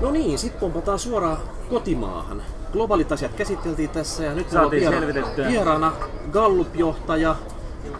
[0.00, 1.36] No niin, sitten pompataan suoraan
[1.70, 2.42] kotimaahan.
[2.72, 5.92] Globaalit asiat käsiteltiin tässä ja nyt meillä on Saatiin viera- vieraana
[6.32, 7.36] Gallup-johtaja,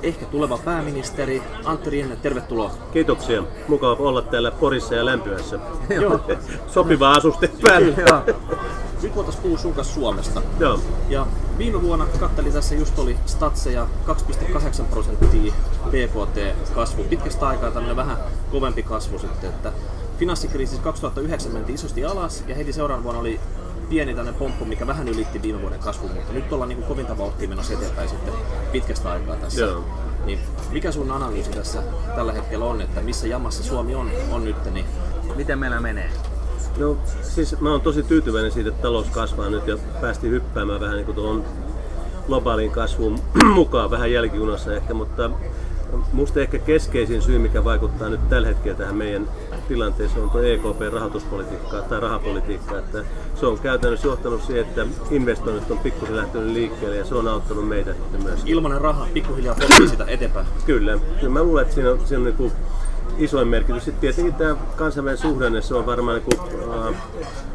[0.02, 2.70] ehkä tuleva pääministeri Antti Rienne, tervetuloa.
[2.92, 3.42] Kiitoksia.
[3.68, 5.58] Mukava olla täällä Porissa ja Lämpöässä.
[6.00, 6.20] Joo.
[6.66, 7.95] Sopiva asuste päällä.
[7.96, 8.36] Joo.
[9.02, 10.42] Nyt voitaisiin puhua sun kanssa Suomesta.
[10.61, 10.80] Joo.
[11.08, 11.26] Ja
[11.58, 15.52] viime vuonna katteli tässä just oli statseja 2,8 prosenttia
[15.90, 17.04] BKT-kasvu.
[17.04, 18.16] Pitkästä aikaa tämmöinen vähän
[18.50, 19.72] kovempi kasvu sitten, että
[20.18, 23.41] finanssikriisissä 2009 mentiin isosti alas ja heti seuraavan vuonna oli
[23.88, 27.18] pieni tämmöinen pomppu, mikä vähän ylitti viime vuoden kasvun, mutta nyt ollaan niin kuin kovinta
[27.18, 28.34] vauhtia menossa eteenpäin sitten
[28.72, 29.60] pitkästä aikaa tässä.
[29.60, 29.84] Joo.
[30.24, 30.38] Niin
[30.70, 31.82] mikä sun analyysi tässä
[32.16, 34.86] tällä hetkellä on, että missä jamassa Suomi on, on nyt, niin
[35.36, 36.10] Miten meillä menee?
[36.78, 40.96] No, siis mä oon tosi tyytyväinen siitä, että talous kasvaa nyt ja päästiin hyppäämään vähän
[40.96, 41.44] niin kuin tuohon
[42.27, 43.19] globaaliin kasvuun
[43.55, 45.30] mukaan, vähän jälkijunassa ehkä, mutta
[46.12, 49.28] musta ehkä keskeisin syy, mikä vaikuttaa nyt tällä hetkellä tähän meidän
[49.68, 52.78] tilanteeseen, on tuo EKP-rahoituspolitiikka tai rahapolitiikka.
[52.78, 57.28] Että se on käytännössä johtanut siihen, että investoinnit on pikkusen lähtenyt liikkeelle ja se on
[57.28, 58.42] auttanut meitä myös.
[58.47, 60.47] ilmanen raha pikkuhiljaa potkii sitä eteenpäin.
[60.66, 60.98] Kyllä.
[61.20, 62.52] Kyllä mä luulen, että siinä on, siinä on niin kuin
[63.19, 63.84] isoin merkitys.
[63.84, 66.97] Sitten tietenkin tämä kansainvälinen suhdanne, se on varmaan niin kuin,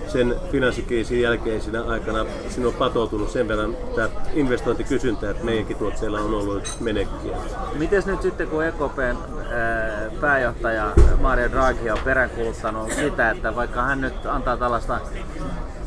[0.07, 6.33] sen finanssikriisin jälkeisinä aikana siinä on patoutunut sen verran tämä investointikysyntä, että meidänkin tuotteilla on
[6.33, 7.37] ollut menekkiä.
[7.73, 9.17] Miten nyt sitten kun EKPn
[9.51, 14.99] ää, pääjohtaja Mario Draghi on peräänkuuluttanut sitä, että vaikka hän nyt antaa tällaista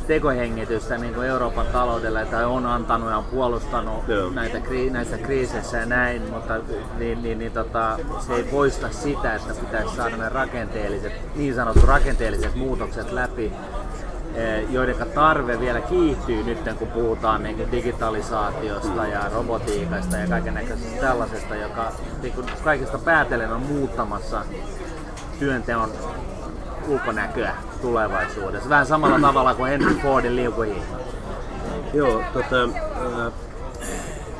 [0.06, 4.30] tekohengitystä niin kuin Euroopan taloudelle, tai on antanut ja on puolustanut Joo.
[4.30, 6.54] näitä, kri, näissä kriiseissä ja näin, mutta
[6.98, 11.84] niin, niin, niin, tota, se ei poista sitä, että pitäisi saada ne rakenteelliset, niin sanotut
[11.84, 13.52] rakenteelliset muutokset läpi,
[14.34, 20.54] eh, joiden tarve vielä kiihtyy nyt, kun puhutaan niin kuin digitalisaatiosta ja robotiikasta ja kaiken
[20.54, 24.42] näköisestä tällaisesta, joka niin kuin kaikesta päätellen on muuttamassa
[25.38, 25.90] työnteon
[26.88, 28.68] ulkonäköä tulevaisuudessa.
[28.68, 30.96] Vähän samalla tavalla kuin Henry Fordin liukuhiihto.
[31.94, 32.68] Joo, tota,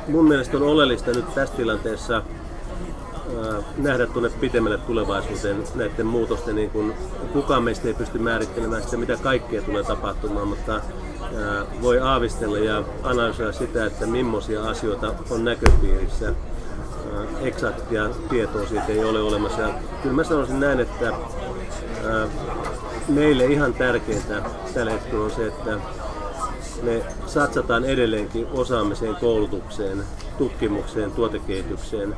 [0.07, 6.69] mun mielestä on oleellista nyt tässä tilanteessa äh, nähdä tuonne pitemmälle tulevaisuuteen näiden muutosten, niin
[6.69, 6.93] kun
[7.33, 10.81] kukaan meistä ei pysty määrittelemään sitä, mitä kaikkea tulee tapahtumaan, mutta
[11.81, 16.33] voi aavistella ja analysoida sitä, että millaisia asioita on näköpiirissä.
[17.41, 19.61] Eksaktia tietoa siitä ei ole olemassa.
[19.61, 19.73] Ja
[20.03, 21.13] kyllä mä sanoisin näin, että
[23.09, 24.41] meille ihan tärkeintä
[24.73, 25.79] tällä hetkellä on se, että
[26.83, 30.03] me satsataan edelleenkin osaamiseen, koulutukseen,
[30.37, 32.15] tutkimukseen, tuotekehitykseen,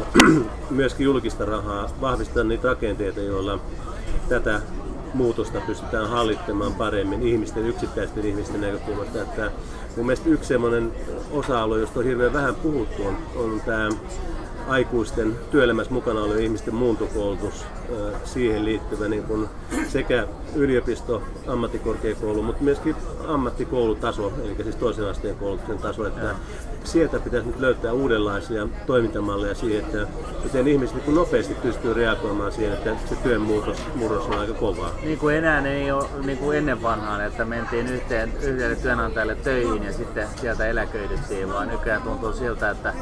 [0.70, 3.58] myöskin julkista rahaa, vahvistetaan niitä rakenteita, joilla
[4.28, 4.60] tätä
[5.14, 9.22] muutosta pystytään hallittamaan paremmin ihmisten, yksittäisten ihmisten näkökulmasta.
[9.22, 9.50] Että
[9.96, 10.92] mun mielestä yksi sellainen
[11.30, 13.88] osa-alue, josta on hirveän vähän puhuttu, on, on tämä
[14.70, 17.64] aikuisten työelämässä mukana olevien ihmisten muuntokoulutus,
[18.24, 19.48] siihen liittyvä niin kuin
[19.88, 22.96] sekä yliopisto, ammattikorkeakoulu, mutta myöskin
[23.28, 26.34] ammattikoulutaso, eli siis toisen asteen koulutuksen taso, että
[26.84, 30.06] sieltä pitäisi nyt löytää uudenlaisia toimintamalleja siihen, että
[30.44, 34.90] miten ihmiset niin nopeasti pystyy reagoimaan siihen, että se työn muutos, murros on aika kovaa.
[35.02, 39.84] Niin kuin enää ei ole niin kuin ennen vanhaan, että mentiin yhteen, yhdelle työnantajalle töihin
[39.84, 42.94] ja sitten sieltä eläköidyttiin, vaan nykyään tuntuu siltä, että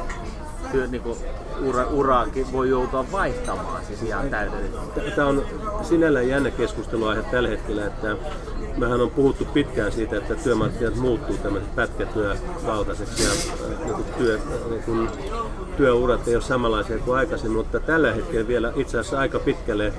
[0.72, 1.18] työ, niin kuin
[1.64, 5.10] ura, uraakin voi joutua vaihtamaan siis ihan täydellisesti.
[5.16, 5.46] Tämä on
[5.82, 8.16] sinällään jännä keskusteluaihe tällä hetkellä, että
[8.76, 13.30] mehän on puhuttu pitkään siitä, että työmarkkinat muuttuu tämmöiseksi pätkätyövaltaiseksi ja
[13.84, 14.38] niin työ,
[14.70, 15.08] niin kuin
[15.76, 19.92] työurat ei ole samanlaisia kuin aikaisemmin, mutta tällä hetkellä vielä itse asiassa aika pitkälle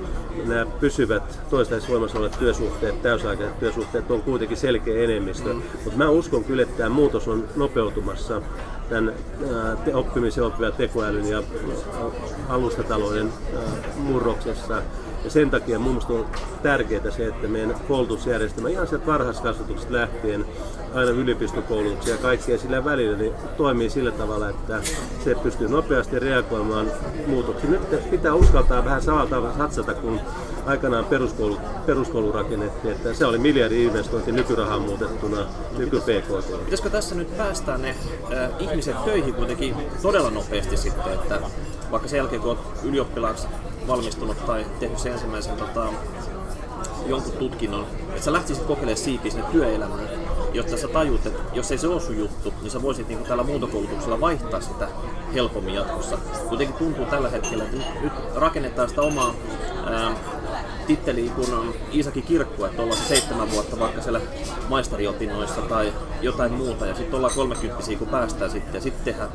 [0.46, 6.44] nämä pysyvät toistaiseksi voimassa olevat työsuhteet, täysaikaiset työsuhteet on kuitenkin selkeä enemmistö, mutta mä uskon
[6.44, 8.42] kyllä, että tämä muutos on nopeutumassa
[8.90, 9.14] tämän
[9.86, 11.44] te- oppimisen oppivan tekoälyn ja
[12.50, 13.34] alustatalouden
[13.96, 14.82] murroksessa.
[15.24, 16.25] Ja sen takia mun mielestä on
[16.63, 20.46] tärkeää se, että meidän koulutusjärjestelmä ihan sieltä varhaiskasvatuksesta lähtien
[20.94, 24.81] aina yliopistokoulutuksia ja kaikkea sillä välillä niin toimii sillä tavalla, että
[25.24, 26.91] se pystyy nopeasti reagoimaan
[27.28, 27.72] muutoksiin.
[27.72, 30.19] Nyt pitää uskaltaa vähän samalla tavalla satsata, kun
[30.66, 35.46] aikanaan peruskoulu, peruskoulu rakennettiin, että se oli miljardi investointi nykyrahaan muutettuna
[35.78, 36.59] nyky PKT.
[36.64, 41.41] Pitäisikö tässä nyt päästää ne äh, ihmiset töihin kuitenkin todella nopeasti sitten, että
[41.91, 43.47] vaikka sen jälkeen kun olet ylioppilaaksi
[43.90, 45.88] valmistunut tai tehnyt sen ensimmäisen tota,
[47.08, 50.09] jonkun tutkinnon, että sä lähtisit kokeilemaan siipiä sinne työelämään,
[50.53, 53.44] jotta sä tajuut, että jos ei se ole sun juttu, niin sä voisit niin tällä
[53.44, 54.88] muuntokoulutuksella vaihtaa sitä
[55.34, 56.18] helpommin jatkossa.
[56.50, 59.34] Kuitenkin tuntuu tällä hetkellä, että nyt, rakennetaan sitä omaa
[59.86, 60.16] ää,
[60.88, 64.22] titteliä kun on Iisaki Kirkko, että ollaan se seitsemän vuotta vaikka siellä
[64.70, 69.30] maistariopinnoissa tai jotain muuta, ja sitten ollaan kolmekymppisiä, kun päästään sitten, ja sitten tehdään.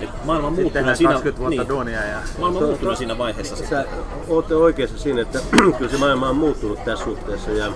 [0.00, 3.56] Et maailma on Sitten muuttunut siinä, 20 vuotta duunia ja maailma on muuttunut siinä vaiheessa
[3.56, 3.78] sitten.
[3.78, 3.90] Sä
[4.28, 5.38] ootte oikeassa siinä, että
[5.78, 7.72] kyllä se maailma on muuttunut tässä suhteessa ja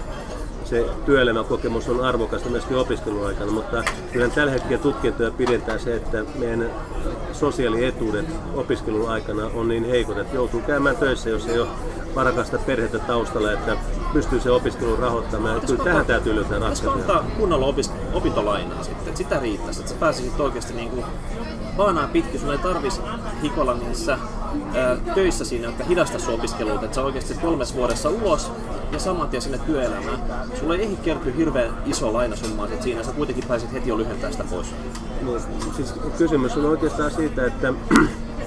[0.65, 6.25] se työelämäkokemus on arvokasta myöskin opiskelun aikana, mutta kyllä tällä hetkellä tutkintoja pidentää se, että
[6.39, 6.71] meidän
[7.33, 11.69] sosiaalietuudet opiskelun aikana on niin heikot, että joutuu käymään töissä, jos ei ole
[12.15, 13.77] varakasta perhettä taustalla, että
[14.15, 15.61] pystyy se opiskelun rahoittamaan.
[15.61, 16.93] Kyllä tähän täytyy löytää ratkaisuja.
[16.93, 21.05] ottaa kunnolla opis, opintolainaa sitten, että sitä riittäisi, että sä pääsisit oikeasti niin kuin
[21.77, 23.03] vaanaa pitkin, sun ei tarvitsisi
[23.43, 24.19] hikolla niissä
[24.75, 28.53] ää, töissä siinä, jotka hidasta sun opiskelua, että sä oikeasti kolmes vuodessa ulos
[28.93, 30.19] ja saman tien sinne työelämään.
[30.61, 34.33] Sulle ei ehdi kertyä hirveän iso lainasumma, että siinä sä kuitenkin pääsit heti jo lyhentämään
[34.33, 34.75] sitä pois.
[35.23, 35.33] No,
[35.77, 37.73] siis kysymys on oikeastaan siitä, että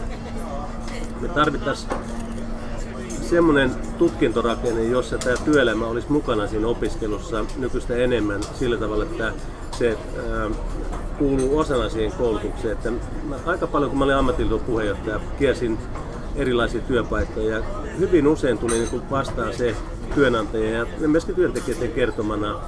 [1.22, 2.17] me tarvittaisiin
[3.30, 9.34] semmoinen tutkintorakenne, jossa tämä työelämä olisi mukana siinä opiskelussa nykyistä enemmän sillä tavalla, että
[9.78, 9.98] se
[10.32, 10.50] ää,
[11.18, 12.74] kuuluu osana siihen koulutukseen.
[12.74, 12.92] Että
[13.24, 15.78] mä, aika paljon, kun mä olin ammattiliiton puheenjohtaja, kiersin
[16.36, 17.64] erilaisia työpaikkoja ja
[18.00, 19.76] hyvin usein tuli niin vastaan se
[20.16, 22.60] työnantaja ja myöskin työntekijöiden kertomana,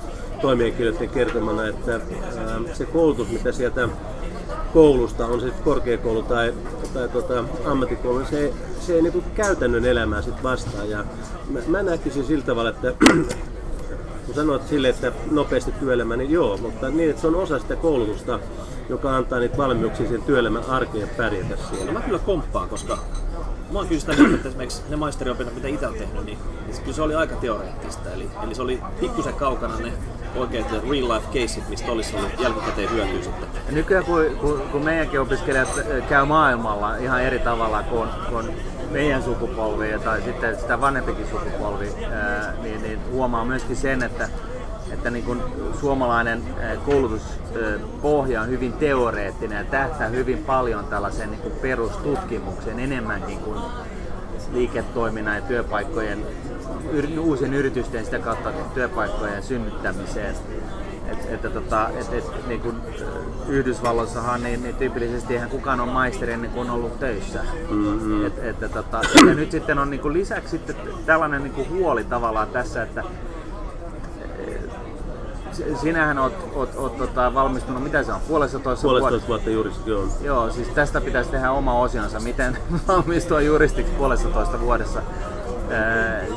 [0.41, 3.89] toimihenkilöiden kertomana, että ää, se koulutus, mitä sieltä
[4.73, 6.53] koulusta, on se sitten korkeakoulu tai,
[6.93, 10.85] tai tota, ammattikoulu, niin se, se ei niinku käytännön elämää sit vastaa.
[10.85, 11.03] Ja
[11.49, 12.93] mä, mä näkisin sillä tavalla, että
[14.25, 17.75] kun sanoit sille, että nopeasti työelämä, niin joo, mutta niin, että se on osa sitä
[17.75, 18.39] koulutusta,
[18.89, 21.85] joka antaa niitä valmiuksia sen työelämän arkeen pärjätä siellä.
[21.85, 22.97] No mä kyllä komppaan, koska
[23.71, 26.37] mä oon kyllä sitä mieltä, että esimerkiksi ne maisteriopinnot, mitä itse on tehnyt, niin,
[26.67, 28.09] niin kyllä se oli aika teoreettista.
[28.09, 29.93] Eli, eli se oli pikkusen kaukana ne
[30.35, 33.49] oikeat real life caseit, mistä olisi ollut jälkikäteen hyötyä sitten.
[33.65, 35.69] Ja nykyään kun, kun, kun meidänkin opiskelijat
[36.09, 38.47] käy maailmalla ihan eri tavalla kuin, kuin
[38.91, 41.89] meidän sukupolvi tai sitten sitä vanhempikin sukupolvi,
[42.61, 44.29] niin, niin huomaa myöskin sen, että
[44.91, 45.41] että niin kuin
[45.79, 46.43] suomalainen
[46.85, 53.59] koulutuspohja on hyvin teoreettinen ja tähtää hyvin paljon tällaisen niin kuin perustutkimukseen enemmänkin kuin
[54.51, 56.25] liiketoiminnan ja työpaikkojen,
[57.19, 60.35] uusien yritysten sitä kautta työpaikkojen synnyttämiseen.
[61.11, 62.75] Et, että tota, et, et, niin kuin
[63.47, 67.39] Yhdysvalloissahan niin, niin tyypillisesti eihän kukaan ole maisteri ennen kuin on ollut töissä.
[67.69, 68.25] Mm-hmm.
[68.25, 72.03] Et, että tota, ja nyt sitten on niin kuin lisäksi sitten tällainen niin kuin huoli
[72.03, 73.03] tavallaan tässä, että
[75.81, 80.07] sinähän oot, oot, oot tota, valmistunut, mitä se on, puolessa toista Puolesta vuotta juristi, joo.
[80.21, 85.01] Joo, siis tästä pitäisi tehdä oma osionsa, miten valmistua juristiksi puolessa toista vuodessa.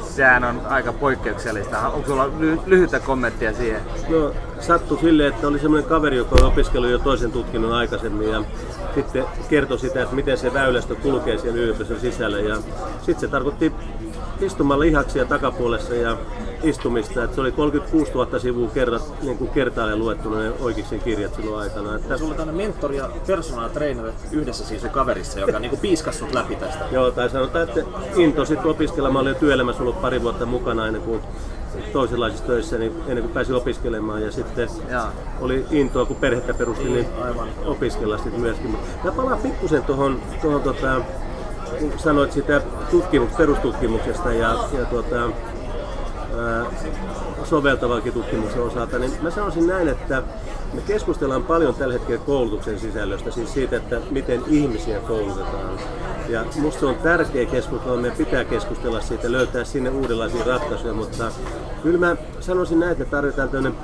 [0.03, 1.89] Sehän on aika poikkeuksellista.
[1.89, 3.81] Onko sulla ly- lyhyttä kommenttia siihen?
[4.09, 8.45] No, sattui sille, että oli semmoinen kaveri, joka on opiskellut jo toisen tutkinnon aikaisemmin ja
[8.95, 12.39] sitten kertoi sitä, että miten se väylästö kulkee siellä yliopiston sisällä.
[12.39, 12.57] Ja
[12.99, 13.73] sitten se tarkoitti
[14.43, 16.17] istumalla lihaksia takapuolessa ja
[16.63, 17.25] istumista.
[17.25, 21.63] Että se oli 36 000 sivua kerrat, niin kuin kertaalleen luettuna ne oikeiksi kirjat silloin
[21.63, 21.97] aikana.
[21.97, 22.19] Että...
[22.19, 26.57] Sulla on mentori ja personal trainer yhdessä siis sun kaverissa, joka niin piiskas sut läpi
[26.57, 26.85] tästä.
[26.91, 27.81] Joo, tai sanotaan, että
[28.17, 29.13] into sitten opiskelemaan.
[29.13, 31.21] Mä olin työelämässä ollut pari vuotta mukana ennen kuin
[31.93, 35.09] toisenlaisissa töissä niin ennen kuin pääsin opiskelemaan ja sitten ja.
[35.41, 38.77] oli intoa kun perhettä perusti niin aivan opiskella sitten myöskin.
[39.05, 41.01] Mä palaan pikkusen tuohon, tuohon tota,
[41.97, 45.31] sanoit sitä tutkimus, perustutkimuksesta ja, ja tuota,
[47.45, 50.23] soveltavakin tutkimuksen osalta, niin mä sanoisin näin, että
[50.75, 55.79] me keskustellaan paljon tällä hetkellä koulutuksen sisällöstä, siis siitä, että miten ihmisiä koulutetaan.
[56.29, 61.33] Ja musta se on tärkeä keskustelu, meidän pitää keskustella siitä, löytää sinne uudenlaisia ratkaisuja, mutta
[61.83, 63.79] kyllä mä sanoisin näin, että tarvitaan tämmöinen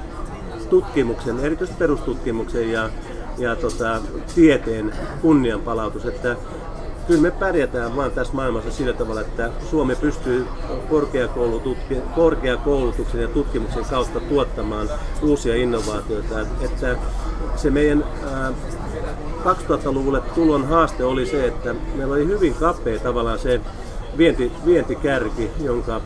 [0.70, 2.90] tutkimuksen, erityisesti perustutkimuksen ja,
[3.38, 4.00] ja tota,
[4.34, 4.92] tieteen
[5.22, 6.36] kunnianpalautus, että
[7.08, 10.46] kyllä me pärjätään vaan tässä maailmassa sillä tavalla, että Suomi pystyy
[12.14, 14.88] korkeakoulutuksen ja tutkimuksen kautta tuottamaan
[15.22, 16.40] uusia innovaatioita.
[16.40, 16.96] Että
[17.56, 18.04] se meidän
[19.44, 23.60] 2000-luvulle tulon haaste oli se, että meillä oli hyvin kapea tavallaan se
[24.18, 26.00] vienti, vientikärki, jonka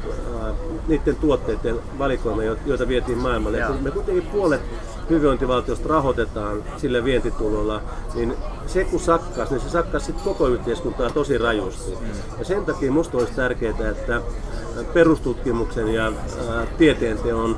[0.89, 3.65] niiden tuotteiden valikoima, joita vietiin maailmalle.
[3.81, 4.61] Me kuitenkin puolet
[5.11, 7.83] hyvinvointivaltiosta rahoitetaan sillä vientitulolla,
[8.15, 8.35] niin
[8.67, 11.91] se kun sakkas, niin se sakkas sitten koko yhteiskuntaa tosi rajusti.
[12.01, 12.07] Mm.
[12.39, 14.21] Ja sen takia minusta olisi tärkeää, että
[14.95, 17.57] perustutkimuksen ja ää, tieteenteon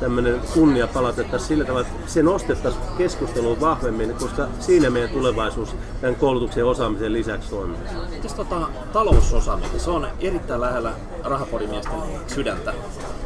[0.00, 6.16] tämmöinen kunnia palautettaisiin sillä tavalla, että se nostettaisiin keskusteluun vahvemmin, koska siinä meidän tulevaisuus tämän
[6.16, 7.76] koulutuksen ja osaamisen lisäksi on.
[8.10, 10.92] Mites tota, talousosaaminen, se on erittäin lähellä
[11.24, 12.74] rahapodimiesten sydäntä.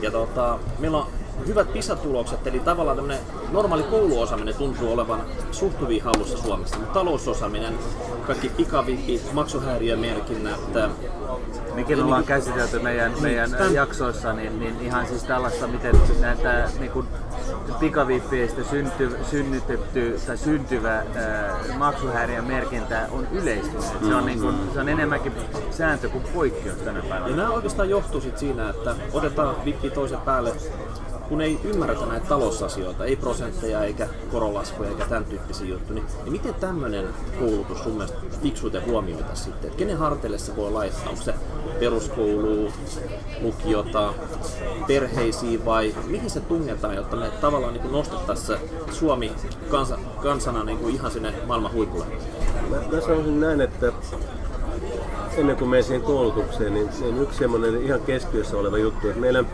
[0.03, 1.07] Ja tota, meillä on
[1.47, 7.79] hyvät PISA-tulokset, eli tavallaan tämmöinen normaali kouluosaaminen tuntuu olevan suht hyvin hallussa Suomessa, mutta talousosaaminen,
[8.27, 10.61] kaikki pikavipit, maksuhäiriömerkinnät,
[11.75, 13.75] Mekin niin ollaan käsitelty meidän, meidän tämän...
[13.75, 17.07] jaksoissa, niin, niin ihan siis tällaista, miten näitä niin kuin
[17.81, 21.03] pikavippeistä synty, synnytetty tai syntyvä
[21.79, 23.81] maksuhäiriömerkintä on yleistynyt.
[23.81, 24.09] Mm-hmm.
[24.09, 25.33] Se, on niin kuin, se on enemmänkin
[25.71, 27.31] sääntö kuin poikkeus tänä päivänä.
[27.31, 30.53] Ja nämä oikeastaan johtuu sit siinä, että otetaan vippi toisen päälle
[31.31, 36.33] kun ei ymmärretä näitä talousasioita, ei prosentteja eikä korolaskuja eikä tämän tyyppisiä juttuja, niin, niin
[36.33, 37.09] miten tämmöinen
[37.39, 39.71] koulutus sun mielestä fiksuiten huomioita sitten?
[39.71, 41.11] Et kenen harteille se voi laittaa?
[41.11, 41.35] Onko se
[41.81, 42.73] peruskoulu,
[43.41, 44.15] lukiota,
[44.87, 48.59] perheisiin vai mihin se tungetaan, jotta me tavallaan niin nostettaisiin
[48.93, 49.33] Suomi
[49.71, 52.05] kansa, kansana niin kuin ihan sinne maailman huipulle?
[52.71, 53.93] Mä, mä sanoisin näin, että
[55.37, 59.45] ennen kuin menen siihen koulutukseen, niin, niin yksi semmoinen ihan keskiössä oleva juttu, että meillä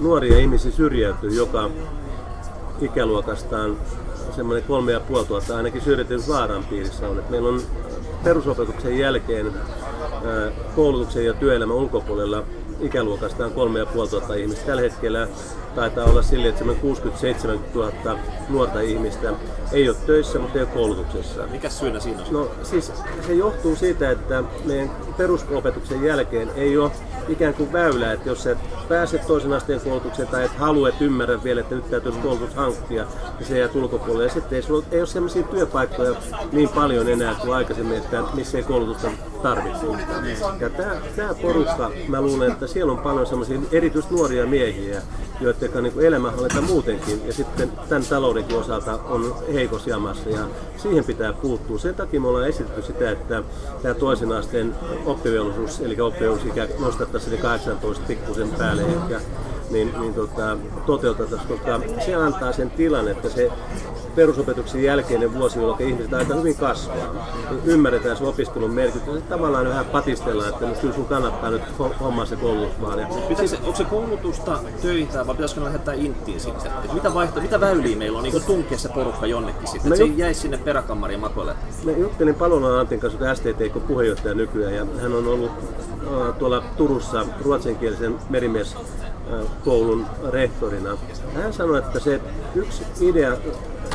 [0.00, 1.70] nuoria ihmisiä syrjäytyy joka
[2.80, 3.76] ikäluokastaan
[4.36, 7.18] semmoinen kolme ja puoli tuhatta ainakin syrjäytynyt vaaran piirissä on.
[7.18, 7.60] Että meillä on
[8.24, 9.52] perusopetuksen jälkeen
[10.76, 12.44] koulutuksen ja työelämän ulkopuolella
[12.82, 14.66] ikäluokastaan 3500 ihmistä.
[14.66, 15.28] Tällä hetkellä
[15.74, 17.92] taitaa olla sille, että 67 000
[18.48, 19.32] nuorta ihmistä
[19.72, 21.46] ei ole töissä, mutta ei ole koulutuksessa.
[21.46, 22.32] Mikä syynä siinä on?
[22.32, 22.92] No siis
[23.26, 26.90] se johtuu siitä, että meidän perusopetuksen jälkeen ei ole
[27.28, 28.58] ikään kuin väylä, että jos et
[28.88, 33.06] pääse toisen asteen koulutukseen tai et halua, et ymmärrä vielä, että nyt täytyisi koulutus hankkia,
[33.38, 34.24] niin se jää ulkopuolelle.
[34.24, 36.14] Ja sitten ei, sulla, ei ole sellaisia työpaikkoja
[36.52, 39.10] niin paljon enää kuin aikaisemmin, että missä ei koulutusta
[39.42, 39.86] tarvitse.
[40.60, 45.02] Ja tämä, tämä porukka, mä luulen, että siellä on paljon sellaisia erityisesti nuoria miehiä,
[45.40, 50.46] joiden niin elämänhallinta muutenkin ja sitten tämän taloudenkin osalta on heikossa jamassa ja
[50.76, 51.78] siihen pitää puuttua.
[51.78, 53.42] Sen takia me ollaan esitetty sitä, että
[53.82, 54.74] tämä toisen asteen
[55.06, 59.20] oppivelvollisuus, eli oppivelvollisuusikä nostettaisiin 18 pikkusen päälle ehkä,
[59.72, 63.50] niin, niin tota, toteutettaisiin, koska se antaa sen tilan, että se
[64.14, 69.04] perusopetuksen jälkeinen vuosi, jolloin ihmiset aika hyvin kasvaa, niin ymmärretään se opiskelun merkitys.
[69.04, 71.62] Sitten tavallaan vähän patistellaan, että no, kyllä sun kannattaa nyt
[72.00, 72.98] hommaa se koulutus vaan.
[72.98, 73.06] Ja
[73.46, 76.72] se, onko se koulutusta, töitä vai pitäisikö lähettää inttiin sitten?
[76.84, 80.12] Et mitä, vaihto, mitä väyliä meillä on niin tunkea se porukka jonnekin sitten, että se
[80.16, 81.54] jäisi sinne peräkammariin makoille?
[81.84, 85.50] Mä juttelin Palolan Antin kanssa, STTK puheenjohtaja nykyään, ja hän on ollut
[86.38, 88.76] tuolla Turussa ruotsinkielisen merimies
[89.64, 90.96] koulun rehtorina.
[91.34, 92.20] Hän sanoi, että se
[92.54, 93.36] yksi idea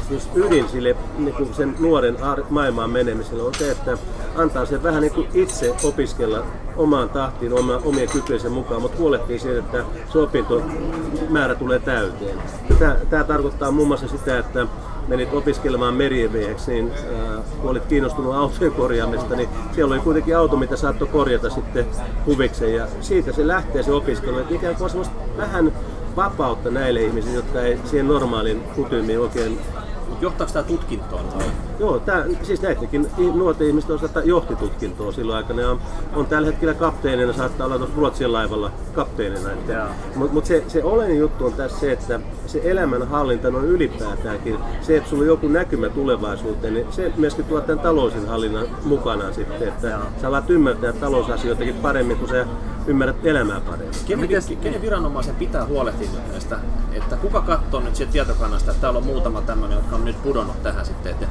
[0.09, 2.17] siis ydin sille niin sen nuoren
[2.49, 3.97] maailmaan menemiselle on se, että
[4.35, 9.39] antaa sen vähän niin kuin itse opiskella omaan tahtiin, oma, omien kykyjensä mukaan, mutta huolehtii
[9.39, 12.37] siitä, että se opintomäärä tulee täyteen.
[12.79, 14.67] Tämä, tämä tarkoittaa muun muassa sitä, että
[15.07, 20.55] menit opiskelemaan merimieheksi, niin äh, kun olit kiinnostunut autojen korjaamista, niin siellä oli kuitenkin auto,
[20.55, 21.85] mitä saattoi korjata sitten
[22.25, 22.75] huvikseen.
[22.75, 25.05] Ja siitä se lähtee se opiskelu, että ikään kuin
[25.37, 25.73] vähän
[26.15, 29.59] vapautta näille ihmisille, jotka ei siihen normaaliin kutyymiin oikein
[30.21, 31.25] Johtaako tämä tutkintoon?
[31.79, 35.61] Joo, tää, siis näidenkin nuorten ihmisten osalta johti tutkintoa silloin aikana.
[35.61, 35.79] Ja on,
[36.15, 39.49] on tällä hetkellä kapteenina, saattaa olla tuossa Ruotsin laivalla kapteenina.
[40.15, 44.97] Mutta mut se, se oleellinen juttu on tässä se, että se elämänhallinta on ylipäätäänkin, se,
[44.97, 49.67] että sulla on joku näkymä tulevaisuuteen, niin se myöskin tuo tämän talousin hallinnan mukana sitten,
[49.67, 49.99] että Joo.
[50.21, 52.45] sä alat ymmärtää talousasioitakin paremmin, kun sä
[52.87, 53.95] ymmärrät elämää paremmin.
[54.07, 54.29] Kenen,
[54.61, 56.59] kenen viranomaisen pitää huolehtia näistä,
[56.93, 60.63] että kuka katsoo nyt sieltä tietokannasta, että täällä on muutama tämmöinen, jotka on nyt pudonnut
[60.63, 61.27] tähän sitten, että,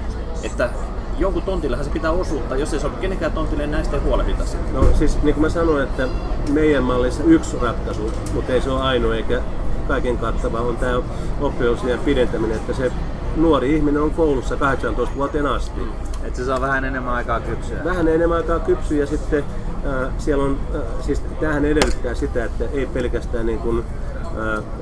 [0.47, 0.71] että
[1.19, 4.75] jonkun tontillehan se pitää osuutta, jos ei sovi kenenkään tontille, näistä ei huolehdita sitten.
[4.75, 6.09] No siis niin kuin mä sanoin, että
[6.53, 9.43] meidän mallissa yksi ratkaisu, mutta ei se ole ainoa eikä
[9.89, 11.03] kaiken kattava, on tämä
[11.41, 12.93] oppiosien pidentäminen, että se
[13.37, 15.81] nuori ihminen on koulussa 18 vuoteen asti.
[16.25, 17.85] Että se saa vähän enemmän aikaa kypsyä.
[17.85, 19.45] Vähän enemmän aikaa kypsyä ja sitten
[19.87, 23.85] äh, siellä on, äh, siis tähän edellyttää sitä, että ei pelkästään niin kuin,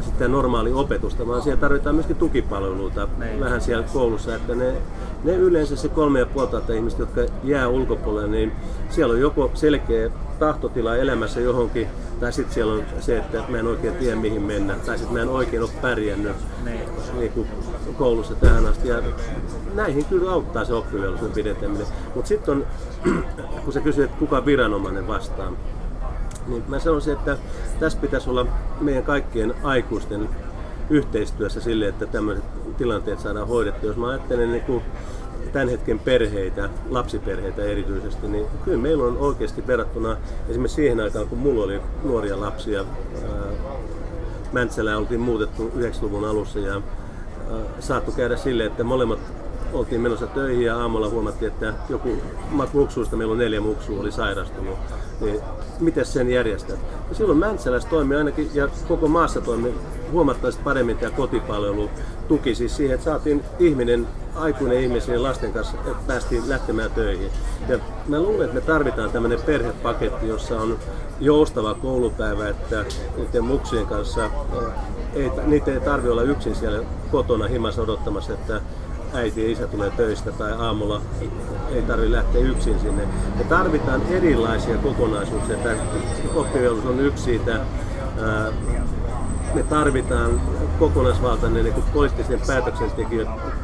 [0.01, 3.41] sitten normaali opetusta, vaan siellä tarvitaan myöskin tukipalveluita Nein.
[3.41, 4.73] vähän siellä koulussa, että ne,
[5.25, 8.53] ne yleensä se kolme ja puoli ihmistä, jotka jää ulkopuolelle, niin
[8.91, 11.89] siellä on joko selkeä tahtotila elämässä johonkin,
[12.21, 15.23] tai sitten siellä on se, että mä en oikein tiedä mihin mennä, tai sitten mä
[15.23, 16.81] en oikein ole pärjännyt niin.
[17.19, 17.49] Niin kuin
[17.99, 18.89] koulussa tähän asti.
[18.89, 19.03] Ja
[19.75, 21.87] näihin kyllä auttaa se oppivelvollisuuden pidentäminen.
[22.15, 22.67] Mutta sitten on,
[23.65, 25.53] kun sä kysyt, että kuka viranomainen vastaa,
[26.47, 27.37] niin mä sanoisin, että
[27.81, 28.47] tässä pitäisi olla
[28.81, 30.29] meidän kaikkien aikuisten
[30.91, 32.45] yhteistyössä sille, että tämmöiset
[32.77, 33.89] tilanteet saadaan hoidettua.
[33.89, 34.83] Jos mä ajattelen niin kuin
[35.53, 40.17] tämän hetken perheitä, lapsiperheitä erityisesti, niin kyllä meillä on oikeasti verrattuna
[40.49, 42.85] esimerkiksi siihen aikaan, kun mulla oli nuoria lapsia,
[44.53, 46.81] Mäntsälään oltiin muutettu 90-luvun alussa ja
[47.81, 49.19] saattu käydä sille, että molemmat
[49.73, 52.09] oltiin menossa töihin ja aamulla huomattiin, että joku
[52.73, 54.79] muksuista, meillä on neljä muksua, oli sairastunut.
[55.21, 55.41] Niin
[55.81, 56.79] miten sen järjestät?
[57.09, 59.75] Ja silloin Mäntsälässä toimi ainakin, ja koko maassa toimi
[60.13, 61.91] huomattavasti paremmin tämä kotipalvelu
[62.29, 67.31] tuki siis siihen, että saatiin ihminen, aikuinen ihmisen lasten kanssa, että päästiin lähtemään töihin.
[67.69, 67.79] Ja
[68.09, 70.79] mä luulen, että me tarvitaan tämmöinen perhepaketti, jossa on
[71.21, 72.85] joustava koulupäivä, että
[73.17, 74.31] niiden muksien kanssa
[75.15, 78.61] ei, niitä ei tarvitse olla yksin siellä kotona himassa odottamassa, että
[79.15, 81.01] äiti ja isä tulee töistä tai aamulla
[81.75, 83.03] ei tarvitse lähteä yksin sinne.
[83.39, 85.57] Me tarvitaan erilaisia kokonaisuuksia.
[85.57, 85.77] Tämä
[86.89, 87.61] on yksi siitä
[89.55, 90.41] me tarvitaan
[90.79, 92.41] kokonaisvaltainen niin poliittisen,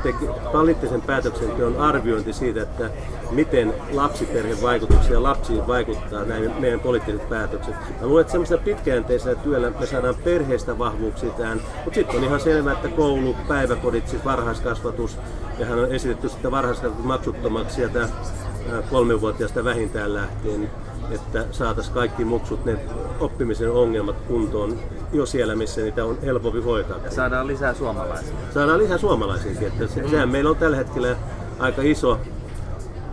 [0.02, 2.90] teki, poliittisen päätöksenteon arviointi siitä, että
[3.30, 7.74] miten lapsiperhevaikutuksia lapsiin vaikuttaa näin meidän poliittiset päätökset.
[8.00, 12.40] Mä luulen, että semmoisella pitkäjänteisellä työllä me saadaan perheestä vahvuuksia tähän, mutta sitten on ihan
[12.40, 15.18] selvää, että koulu, päiväkodit, siis varhaiskasvatus,
[15.58, 18.08] ja hän on esitetty sitä varhaiskasvatus maksuttomaksi sieltä
[18.90, 20.70] kolmenvuotiaasta vähintään lähtien,
[21.10, 22.78] että saataisiin kaikki muksut, ne
[23.20, 24.78] oppimisen ongelmat kuntoon
[25.12, 26.98] jo siellä, missä niitä on helpompi hoitaa.
[27.04, 28.34] Ja saadaan lisää suomalaisia.
[28.54, 29.68] Saadaan lisää suomalaisia.
[29.68, 30.10] Että se, mm.
[30.10, 31.16] Sehän meillä on tällä hetkellä
[31.58, 32.18] aika iso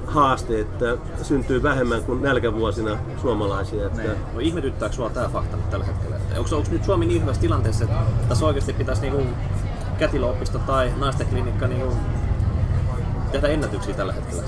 [0.05, 3.85] haaste, että syntyy vähemmän kuin nälkävuosina suomalaisia.
[3.85, 4.01] Että...
[4.01, 4.17] Niin.
[4.33, 6.15] No ihmetyttääkö sinua tämä fakta tällä hetkellä?
[6.37, 7.99] Onko, onko nyt Suomi niin hyvässä tilanteessa, että
[8.29, 9.23] tässä oikeasti pitäisi niinku
[9.99, 11.93] kätilöopisto tai naisten klinikka niinku
[13.31, 14.43] tehdä ennätyksiä tällä hetkellä?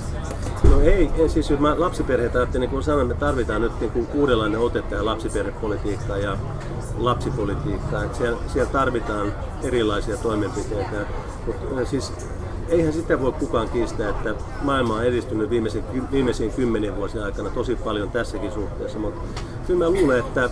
[0.64, 3.90] No ei, ei siis jos mä lapsiperheitä ajattelin, niin kuin sanoin, me tarvitaan nyt niin
[3.90, 6.36] kuin uudenlainen ote tähän lapsiperhepolitiikkaa ja
[6.98, 8.04] lapsipolitiikkaa.
[8.04, 10.96] Että siellä, siellä tarvitaan erilaisia toimenpiteitä.
[11.46, 12.12] Mutta siis
[12.68, 17.76] eihän sitä voi kukaan kiistää, että maailma on edistynyt viimeisen, viimeisiin kymmenien vuosien aikana tosi
[17.76, 19.20] paljon tässäkin suhteessa, mutta
[19.66, 20.50] kyllä mä luulen, että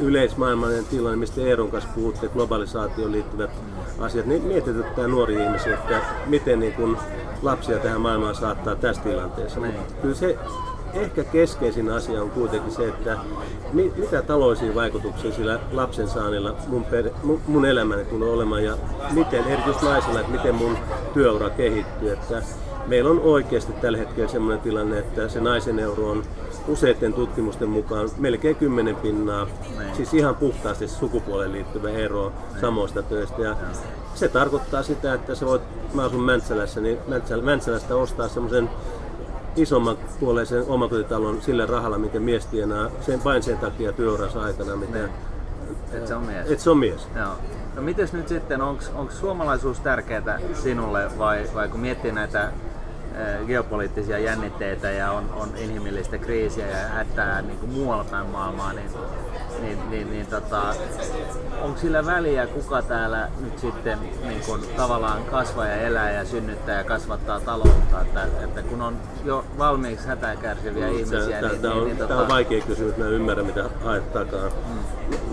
[0.00, 3.50] yleismaailmallinen tilanne, mistä Eeron kanssa puhutte, globalisaatioon liittyvät
[3.98, 6.98] asiat, niin mietityttää nuori ihmisiä, että miten niin kun
[7.42, 9.60] lapsia tähän maailmaan saattaa tässä tilanteessa.
[9.60, 10.38] Mutta kyllä se
[10.94, 13.18] ehkä keskeisin asia on kuitenkin se, että
[13.72, 18.76] mi, mitä taloudellisia vaikutuksia sillä lapsen saannilla mun, per, mun, mun elämäni tulee olemaan ja
[19.10, 20.78] miten, erityisesti naisella, että miten mun
[21.14, 22.12] työura kehittyy.
[22.12, 22.42] Että
[22.86, 26.22] meillä on oikeasti tällä hetkellä sellainen tilanne, että se naisen euro on
[26.68, 29.46] useiden tutkimusten mukaan melkein 10 pinnaa,
[29.76, 29.94] Näin.
[29.96, 32.60] siis ihan puhtaasti sukupuoleen liittyvä ero Näin.
[32.60, 33.42] samoista töistä.
[33.42, 33.56] Ja
[34.14, 35.62] se tarkoittaa sitä, että sä voit,
[35.94, 36.98] mä asun Mäntsälässä, niin
[37.42, 38.70] Mäntsälästä ostaa semmoisen
[39.56, 44.98] isomman puoleisen omakotitalon sillä rahalla, minkä mies tienaa sen, vain sen takia työuransa aikana, mitä,
[44.98, 45.10] niin.
[45.92, 46.50] et se on mies.
[46.50, 47.08] Et se on mies.
[47.16, 47.32] Joo.
[47.74, 52.52] No mites nyt sitten, onko suomalaisuus tärkeää sinulle vai, vai kun miettii näitä
[53.46, 58.90] geopoliittisia jännitteitä ja on, on inhimillistä kriisiä ja hätää niin kuin muualla päin maailmaa, niin,
[59.60, 60.74] niin, niin, niin tota,
[61.62, 66.78] onko sillä väliä, kuka täällä nyt sitten niin kuin, tavallaan kasvaa ja elää ja synnyttää
[66.78, 71.62] ja kasvattaa taloutta, että, että kun on jo valmiiksi hätää kärsiviä mm, ihmisiä, tämä, niin,
[71.62, 72.22] tämä, niin, on, niin, tämä tota...
[72.22, 74.48] on vaikea kysymys, mä ymmärrän mitä haet takaa.
[74.48, 74.78] Mm.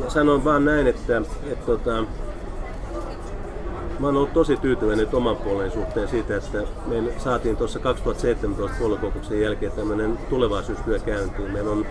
[0.08, 2.04] Sanon vaan näin, että, että, että tota,
[4.00, 9.42] Mä oon ollut tosi tyytyväinen oman puolen suhteen siitä, että me saatiin tuossa 2017 puoluekokouksen
[9.42, 11.52] jälkeen tämmöinen tulevaisuustyö käyntiin.
[11.52, 11.86] Meillä on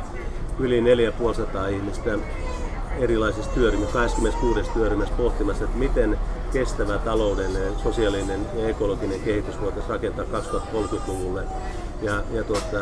[0.59, 2.19] yli 4500 ihmistä
[2.99, 6.19] erilaisissa työryhmissä, 26 työryhmässä pohtimassa, että miten
[6.53, 11.43] kestävä taloudellinen, sosiaalinen ja ekologinen kehitys voitaisiin rakentaa 2030-luvulle.
[12.03, 12.79] Ja, ja tuota,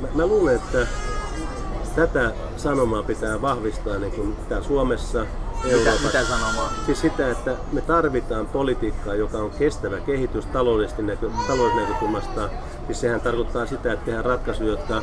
[0.00, 0.86] mä, mä luulen, että
[1.96, 5.26] tätä sanomaa pitää vahvistaa niin kuin täällä Suomessa,
[5.70, 6.06] Euroopassa.
[6.06, 6.70] Mitä, mitä sanomaan?
[6.86, 11.30] Siis sitä, että me tarvitaan politiikkaa, joka on kestävä kehitys taloudellisesta näkö,
[11.76, 12.48] näkökulmasta.
[12.86, 15.02] Siis sehän tarkoittaa sitä, että tehdään ratkaisuja, jotka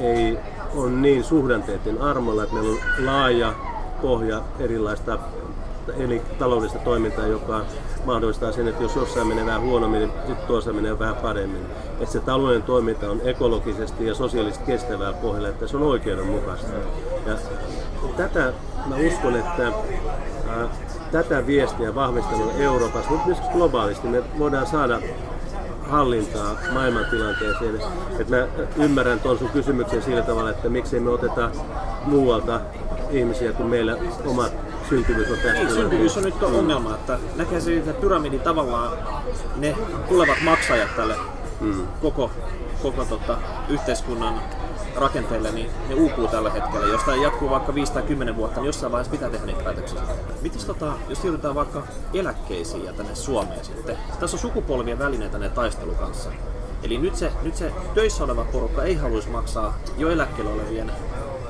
[0.00, 0.38] ei
[0.74, 3.54] ole niin suhdanteiden armolla, että meillä on laaja
[4.02, 5.18] pohja erilaista
[5.96, 7.60] eli taloudellista toimintaa, joka
[8.04, 11.66] mahdollistaa sen, että jos jossain menee vähän huonommin, niin sitten tuossa menee vähän paremmin.
[12.00, 16.72] Että se talouden toiminta on ekologisesti ja sosiaalisesti kestävää pohjalla, että se on oikeudenmukaista.
[17.26, 17.36] Ja
[18.16, 18.52] tätä
[18.86, 19.66] mä uskon, että
[20.48, 20.68] ää,
[21.12, 25.00] tätä viestiä vahvistamalla Euroopassa, mutta myös globaalisti me voidaan saada
[25.88, 27.80] hallintaa maailmantilanteeseen.
[28.18, 28.46] Että mä
[28.84, 31.50] ymmärrän tuon sun kysymyksen sillä tavalla, että miksei me oteta
[32.06, 32.60] muualta
[33.10, 34.52] ihmisiä, kun meillä omat
[34.88, 35.58] syntyvyys on tässä.
[35.58, 38.98] Ei, syntyvyys on nyt on ongelma, että näkee se, että pyramidi tavallaan
[39.56, 39.76] ne
[40.08, 41.14] tulevat maksajat tälle
[41.60, 41.86] mm.
[42.02, 42.30] koko,
[42.82, 43.38] koko tota,
[43.68, 44.40] yhteiskunnan
[44.96, 46.86] rakenteille, niin ne uupuu tällä hetkellä.
[46.86, 50.00] Jos tämä jatkuu vaikka 5 tai 10 vuotta, niin jossain vaiheessa pitää tehdä niitä päätöksiä.
[50.42, 51.82] Mites tota, jos siirrytään vaikka
[52.14, 53.98] eläkkeisiin ja tänne Suomeen sitten?
[54.20, 56.30] Tässä on sukupolvien välinen tänne taistelu kanssa.
[56.82, 60.92] Eli nyt se, nyt se töissä oleva porukka ei haluaisi maksaa jo eläkkeellä olevien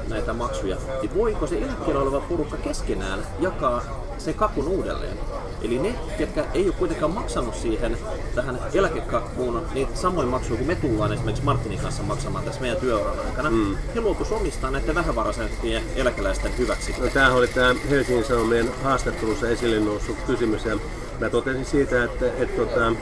[0.08, 5.18] näitä maksuja, niin voiko se eläkkeellä oleva porukka keskenään jakaa se kakun uudelleen?
[5.62, 7.98] Eli ne, jotka ei ole kuitenkaan maksanut siihen
[8.34, 13.26] tähän eläkekakkuun niin samoin maksuja kuin me tullaan esimerkiksi Martinin kanssa maksamaan tässä meidän työuran
[13.26, 13.76] aikana, mm.
[13.94, 16.94] he luotus omistaa näiden vähävaraisempien eläkeläisten hyväksi.
[16.98, 20.78] No, tämähän oli tämä Helsingin Sanomien haastattelussa esille noussut kysymys ja
[21.20, 22.92] mä totesin siitä, että, että, että tota,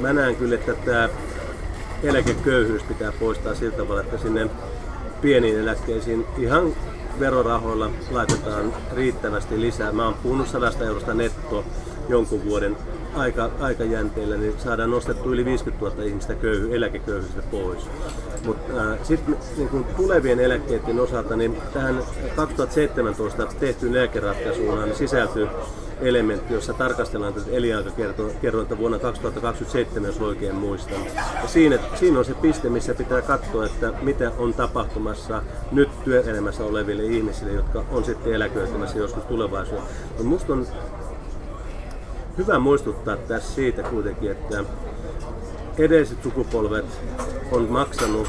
[0.00, 1.08] mä näen kyllä, että tämä
[2.02, 4.50] eläkeköyhyys pitää poistaa sillä tavalla, että sinne
[5.20, 6.72] pieniin eläkkeisiin ihan
[7.20, 9.92] verorahoilla laitetaan riittävästi lisää.
[9.92, 11.64] Mä oon puhunut 100 eurosta netto
[12.08, 12.76] jonkun vuoden
[13.14, 17.86] aika, aikajänteellä niin saadaan nostettu yli 50 000 ihmistä köyhy, eläkeköyhyydestä pois.
[18.46, 22.02] Mutta äh, sitten niin tulevien eläkkeiden osalta, niin tähän
[22.36, 25.48] 2017 tehtyyn eläkeratkaisuun sisältyy
[26.00, 31.04] elementti, jossa tarkastellaan tätä elinaikakerrointa vuonna 2027, jos oikein muistan.
[31.42, 36.64] Ja siinä, siinä on se piste, missä pitää katsoa, että mitä on tapahtumassa nyt työelämässä
[36.64, 39.94] oleville ihmisille, jotka on sitten eläköitymässä joskus tulevaisuudessa.
[40.18, 40.66] Minusta on
[42.38, 44.64] hyvä muistuttaa tässä siitä kuitenkin, että
[45.78, 46.86] edelliset sukupolvet
[47.52, 48.28] on maksanut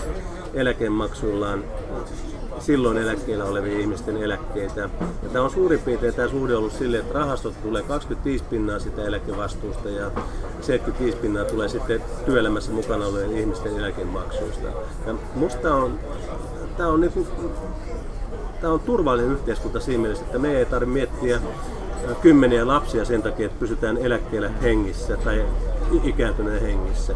[0.54, 1.64] eläkemaksuillaan
[2.60, 4.82] silloin eläkkeellä olevien ihmisten eläkkeitä.
[5.24, 9.04] Ja tämä on suurin piirtein tämä suhde ollut sille, että rahastot tulee 25 pinnaa sitä
[9.04, 10.12] eläkevastuusta ja
[10.62, 14.68] 75 pinnaa tulee sitten työelämässä mukana olevien ihmisten eläkemaksuista.
[15.08, 16.00] Ja musta on,
[16.78, 17.28] tämä on, niinku,
[18.62, 21.42] tämä on turvallinen yhteiskunta siinä mielessä, että me ei tarvitse miettiä
[22.22, 25.46] kymmeniä lapsia sen takia, että pysytään eläkkeellä hengissä tai
[26.04, 27.16] ikääntyneen hengissä.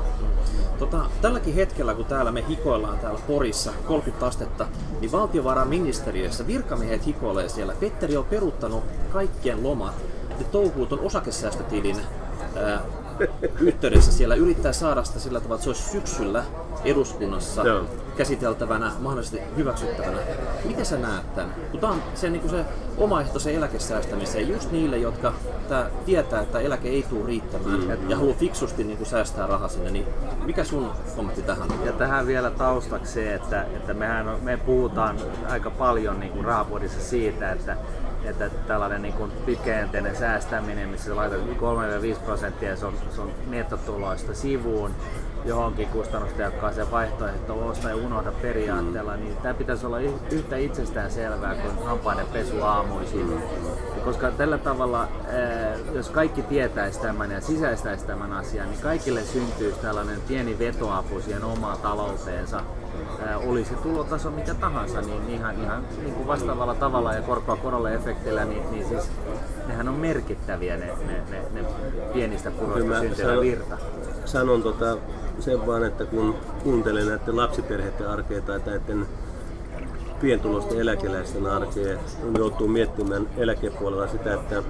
[0.80, 4.68] Tota, tälläkin hetkellä, kun täällä me hikoillaan täällä Porissa 30 astetta,
[5.02, 7.74] niin valtiovarainministeriössä virkamiehet hikoilee siellä.
[7.80, 9.96] Petteri on peruttanut kaikkien lomat
[10.39, 11.98] ja touhuuton osakesäästötilin
[12.56, 12.82] ää,
[13.60, 16.44] yhteydessä siellä yrittää saada sitä sillä tavalla, että se olisi syksyllä
[16.86, 17.86] eduskunnassa Joo.
[18.18, 20.18] käsiteltävänä, mahdollisesti hyväksyttävänä.
[20.65, 21.56] Miten sä näet tämän?
[21.72, 22.65] Kun tämä on se, niin se
[22.98, 25.34] omaehtoisen eläkesäästämiseen just niille, jotka
[25.70, 28.10] tää tietää, että eläke ei tule riittämään mm.
[28.10, 30.06] ja haluaa fiksusti niin kuin säästää rahaa sinne, niin
[30.46, 35.18] mikä sun kommentti tähän Ja tähän vielä taustaksi se, että, että mehän on, me puhutaan
[35.50, 37.78] aika paljon niin kuin rahapodissa siitä, että
[38.24, 44.34] että tällainen niin kuin pitkäjänteinen säästäminen, missä laitat 3-5 prosenttia se on, se on nettotuloista
[44.34, 44.92] sivuun
[45.45, 49.99] johonkin kustannustehokkaaseen vaihtoehtoon osta ja unohda periaatteella, niin tämä pitäisi olla
[50.32, 53.41] yhtä itsestään selvää kuin hampaiden pesu aamuisin.
[54.06, 55.08] Koska tällä tavalla,
[55.93, 61.43] jos kaikki tietäisi tämän ja sisäistäisi tämän asian, niin kaikille syntyisi tällainen pieni vetoapu siihen
[61.43, 62.63] omaan talouteensa
[63.45, 67.95] oli se tulotaso mikä tahansa, niin ihan, ihan niin kuin vastaavalla tavalla ja korkoa korolle
[67.95, 69.12] efektillä, niin, niin siis
[69.67, 71.67] nehän on merkittäviä ne, ne, ne, ne
[72.13, 73.78] pienistä puroista syntyvä virta.
[74.25, 74.97] Sanon tota,
[75.41, 79.06] sen vaan, että kun kuuntelen näiden lapsiperheiden arkea tai näiden
[80.21, 84.63] pientulosten eläkeläisten arkea, niin joutuu miettimään eläkepuolella sitä, että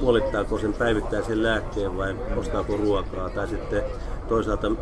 [0.00, 3.82] puolittaako sen päivittäisen lääkkeen vai ostaako ruokaa tai sitten
[4.28, 4.72] toisaalta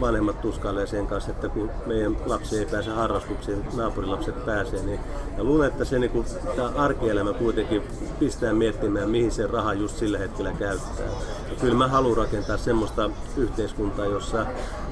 [0.00, 5.00] vanhemmat tuskailee sen kanssa, että kun meidän lapsi ei pääse harrastuksiin, naapurilapset pääsee, niin
[5.36, 6.24] ja luulen, että se niin
[6.56, 7.82] tämä arkielämä kuitenkin
[8.18, 11.06] pistää miettimään, mihin se raha just sillä hetkellä käyttää.
[11.50, 14.46] Ja kyllä mä haluan rakentaa semmoista yhteiskuntaa, jossa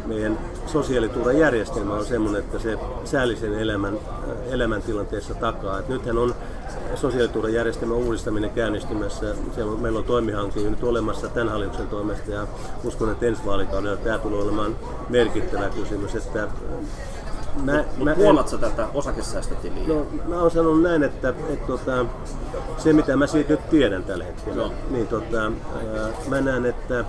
[0.06, 3.98] meidän sosiaaliturvajärjestelmä on semmoinen, että se säällisen elämän,
[4.51, 5.79] elämäntilanteessa takaa.
[5.79, 6.35] Et nythän on
[6.95, 9.35] sosiaaliturvajärjestelmän uudistaminen käynnistymässä.
[9.55, 12.47] Siellä on, meillä on toimihanke nyt olemassa tämän hallituksen toimesta ja
[12.85, 14.77] uskon, että ensi vaalikaudella tämä tulee olemaan
[15.09, 16.14] merkittävä kysymys.
[16.14, 16.49] Että
[17.62, 19.88] Mä, mä puolatko en, tätä osakesäästötiliä?
[19.88, 22.07] No, mä oon sanonut näin, että, että, että tota,
[22.79, 24.73] se mitä mä siitä nyt tiedän tällä hetkellä, no.
[24.90, 27.05] niin tota, ää, mä näen, että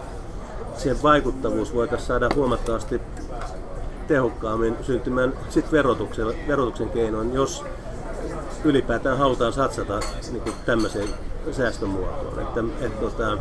[0.77, 3.01] sen vaikuttavuus voitaisiin saada huomattavasti
[4.11, 7.63] tehokkaammin syntymään sit verotuksen, verotuksen keinoin, jos
[8.63, 9.99] ylipäätään halutaan satsata
[10.31, 11.07] niin tämmöiseen
[11.51, 12.39] säästömuotoon.
[12.39, 13.37] Että, et, tota,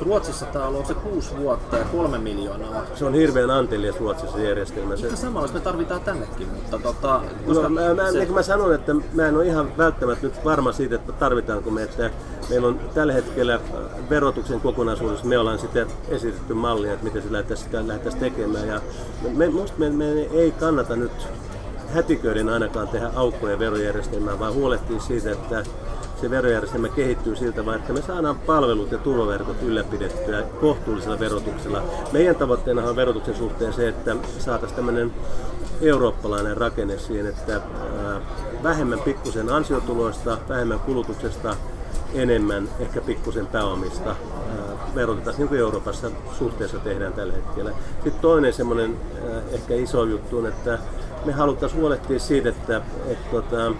[0.00, 2.84] Ruotsissa tämä on se kuusi vuotta ja kolme miljoonaa.
[2.94, 4.96] Se on hirveän antelias Ruotsissa järjestelmä.
[4.96, 5.16] Se...
[5.16, 8.18] samalla me tarvitaan tännekin, mutta tota, koska no, mä, mä, se...
[8.18, 11.70] niin kuin mä sanoin, että mä en ole ihan välttämättä nyt varma siitä, että tarvitaanko
[11.70, 12.10] me, että
[12.50, 13.60] meillä on tällä hetkellä
[14.10, 18.68] verotuksen kokonaisuudessa, me ollaan sitten esitetty mallia, että miten se lähdettäisiin, lähdettäisiin tekemään.
[18.68, 18.80] Ja
[19.36, 21.12] me, musta me, me ei kannata nyt
[21.94, 25.64] hätiköiden ainakaan tehdä aukkoja verojärjestelmään, vaan huolehtia siitä, että
[26.20, 31.82] se verojärjestelmä kehittyy siltä vaan, että me saadaan palvelut ja turvaverkot ylläpidettyä kohtuullisella verotuksella.
[32.12, 35.12] Meidän tavoitteena on verotuksen suhteen se, että saataisiin tämmöinen
[35.80, 37.60] eurooppalainen rakenne siihen, että
[38.62, 41.56] vähemmän pikkusen ansiotuloista, vähemmän kulutuksesta,
[42.14, 44.16] enemmän ehkä pikkusen pääomista
[44.94, 47.70] verotetaan, niin kuin Euroopassa suhteessa tehdään tällä hetkellä.
[47.94, 48.96] Sitten toinen semmoinen
[49.52, 50.78] ehkä iso juttu on, että
[51.24, 53.72] me haluttaisiin huolehtia siitä, että, että, että tota,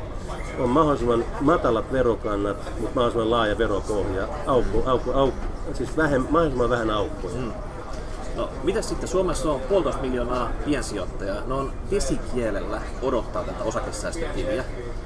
[0.59, 6.91] on mahdollisimman matalat verokannat, mutta mahdollisimman laaja veropohja, aukko, aukko, aukko, siis vähem, mahdollisimman vähän
[6.91, 7.35] aukkoja.
[7.37, 7.53] Mm.
[8.37, 9.09] No, mitä sitten?
[9.09, 11.43] Suomessa on puolitoista miljoonaa piensijoittajaa.
[11.47, 14.65] Ne on vesikielellä odottaa tätä osakesäästötiliä.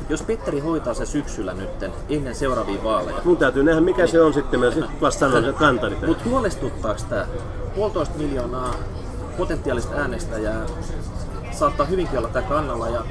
[0.09, 3.17] Jos Petteri hoitaa se syksyllä nytten ennen seuraavia vaaleja.
[3.25, 4.13] Mun täytyy nähdä, mikä niin.
[4.13, 4.61] se on sitten.
[4.61, 4.67] Mä
[5.01, 7.27] vasta sanon sen kantani Mutta huolestuttaako tämä
[7.75, 8.75] puolitoista miljoonaa
[9.37, 10.67] potentiaalista äänestäjää
[11.51, 13.05] saattaa hyvinkin olla tämä kannalla ja,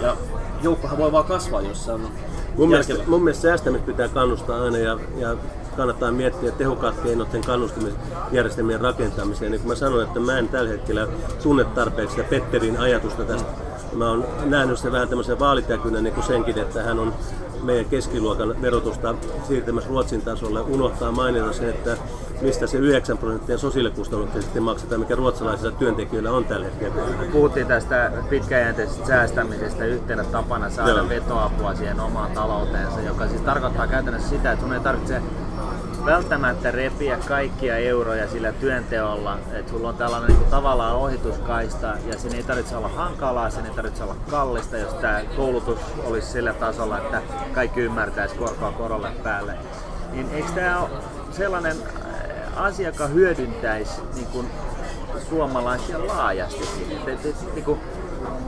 [0.00, 0.16] ja
[0.62, 2.08] joukkohan voi vaan kasvaa, jos se on
[2.56, 5.36] Mun mielestä, mun mielestä säästämistä pitää kannustaa aina ja, ja
[5.76, 9.52] kannattaa miettiä tehokkaat keinot sen kannustamisjärjestelmien rakentamiseen.
[9.52, 11.08] Niin kuin mä sanoin, että mä en tällä hetkellä
[11.42, 13.48] tunne tarpeeksi sitä Petterin ajatusta tästä.
[13.92, 17.14] Mä oon nähnyt sen vähän tämmöisen vaalitäkynä niin kuin senkin, että hän on
[17.62, 19.14] meidän keskiluokan verotusta
[19.48, 20.60] siirtämässä Ruotsin tasolle.
[20.60, 21.96] Unohtaa mainita sen, että
[22.40, 26.94] mistä se 9 prosenttia sosiaalikustannuksia sitten maksetaan, mikä ruotsalaisilla työntekijöillä on tällä hetkellä.
[27.32, 31.08] Puhuttiin tästä pitkäjänteisestä säästämisestä yhtenä tapana saada Joo.
[31.08, 35.22] vetoapua siihen omaan talouteensa, joka siis tarkoittaa käytännössä sitä, että sun ei tarvitse
[36.04, 42.18] välttämättä repiä kaikkia euroja sillä työnteolla, että sulla on tällainen niin kuin tavallaan ohituskaista ja
[42.18, 46.52] sen ei tarvitse olla hankalaa, sen ei tarvitse olla kallista, jos tämä koulutus olisi sillä
[46.52, 47.22] tasolla, että
[47.52, 49.54] kaikki ymmärtäisi korkoa korolle päälle.
[50.12, 50.90] Niin eikö tämä ole
[51.30, 51.76] sellainen
[52.56, 54.46] asia, joka hyödyntäisi niin kuin
[55.28, 56.64] suomalaisia laajasti.
[56.90, 57.80] Et, et, et, niin kuin,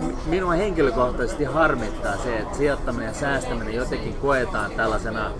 [0.00, 5.30] mi- minua henkilökohtaisesti harmittaa se, että sijoittaminen ja säästäminen jotenkin koetaan tällaisena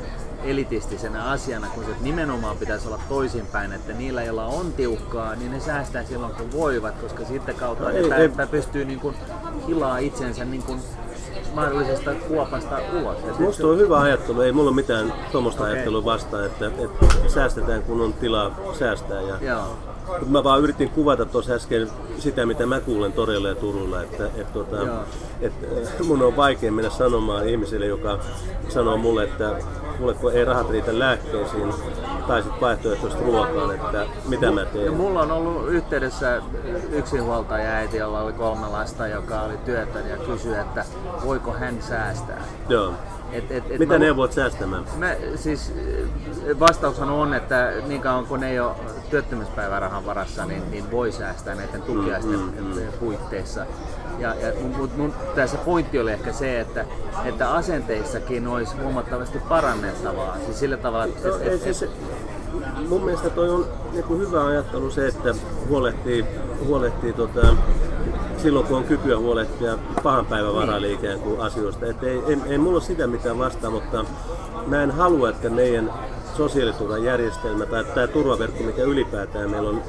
[0.45, 5.61] elitistisenä asiana, kun se nimenomaan pitäisi olla toisinpäin, että niillä, joilla on tiukkaa, niin ne
[5.61, 9.17] säästää silloin kun voivat, koska sitten kautta No ne ei- pä- ei- pystyy niin kuin
[9.67, 10.81] hilaa itsensä niin kuin
[11.55, 13.17] mahdollisesta kuopasta ulos.
[13.29, 15.75] Et Musta on hyvä ajattelu, ei mulla ole mitään tuommoista Okei.
[15.75, 19.21] ajattelua vastaan, että, että säästetään kun on tilaa säästää.
[19.21, 19.65] Ja, Joo.
[20.27, 24.53] Mä vaan yritin kuvata tuossa äsken sitä, mitä mä kuulen toreilla ja Turulla, että, että,
[24.53, 24.97] tota, Joo.
[25.41, 28.19] että mun on vaikea mennä sanomaan ihmiselle, joka
[28.69, 29.57] sanoo mulle, että
[29.99, 31.75] mulle kun ei rahat riitä lääkkeisiin
[32.27, 34.95] tai sitten vaihtoehtoista ruokaan, että mitä mä Ja teen.
[34.95, 36.43] mulla on ollut yhteydessä
[36.91, 40.85] yksinhuoltaja äiti, jolla oli kolme lasta, joka oli työtön ja kysyi, että
[41.25, 42.43] voiko hän säästää.
[42.69, 42.93] Joo.
[43.33, 44.85] Et, et, et Mitä mä- neuvot säästämään?
[44.97, 48.73] Mä, siis eh, vastaushan on, että niin kauan kun ei ole
[49.11, 53.67] työttömyyspäivärahan varassa, niin, niin voi säästää näiden tukiaisten mm, puitteissa.
[54.19, 56.85] Ja, ja mun, mun, tässä pointti oli ehkä se, että,
[57.25, 60.37] että asenteissakin olisi huomattavasti parannettavaa.
[60.45, 61.85] Siis sillä tavalla, että No, et, ei et, siis,
[62.89, 65.35] mun mielestä toi on niin hyvä ajattelu se, että
[65.69, 66.25] huolehtii,
[66.67, 67.41] huolehtii tota,
[68.43, 71.87] silloin kun on kykyä huolehtia pahan päivän varalle ikään kuin asioista.
[71.87, 74.05] Et ei, ei, ei mulla ole sitä mitään vastaan, mutta
[74.67, 75.93] mä en halua, että meidän
[76.37, 79.83] sosiaaliturvan järjestelmä tai tämä turvaverkko, mikä ylipäätään meillä on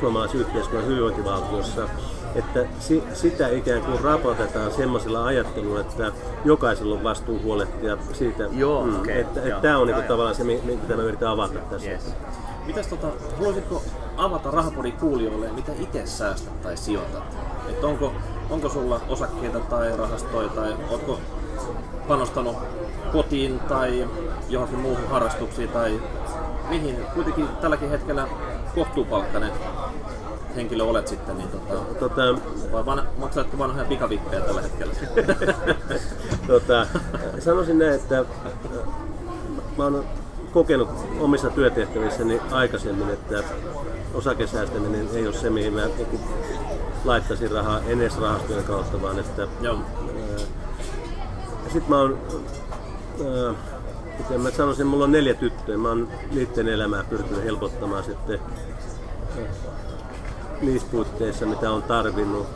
[0.00, 1.88] suomalaisen yhteiskunnan hyvinvointivaltiossa,
[2.34, 6.12] että si, sitä ikään kuin rapotetaan semmoisella ajattelulla, että
[6.44, 9.48] jokaisella on vastuu huolehtia siitä, Joo, okei, että, joo.
[9.48, 11.90] että tämä on niin Joo, kuin tavallaan se, mi- mitä mä yritän avata tässä.
[11.90, 12.14] yes.
[12.66, 13.82] Mitäs tota, haluaisitko
[14.24, 17.22] avata rahapodin kuulijoille, mitä itse säästät tai sijoitat?
[17.68, 18.12] Et onko,
[18.50, 21.20] onko sulla osakkeita tai rahastoja tai onko
[22.08, 22.56] panostanut
[23.12, 24.08] kotiin tai
[24.48, 26.00] johonkin muuhun harrastuksiin tai
[26.68, 28.28] mihin kuitenkin tälläkin hetkellä
[28.74, 29.50] kohtuupalkkainen
[30.56, 32.22] henkilö olet sitten, niin tota, Tota,
[32.72, 34.94] vai van, maksatko vanhoja pikavippejä tällä hetkellä?
[36.46, 36.86] tota,
[37.38, 38.26] sanoisin näin, että äh,
[39.78, 40.04] mä oon
[40.52, 40.88] kokenut
[41.20, 43.44] omissa työtehtävissäni aikaisemmin, että
[44.14, 46.20] osakesäästäminen ei ole se, mihin mä niin
[47.04, 49.78] laittaisin rahaa enes rahastojen kautta, vaan että Joo.
[51.64, 52.18] Ja sit mä oon,
[54.18, 55.76] miten mä sanoisin, mulla on neljä tyttöä.
[55.76, 58.40] Mä oon niiden elämää pyrkinyt helpottamaan sitten
[60.60, 62.46] niissä puitteissa, mitä on tarvinnut,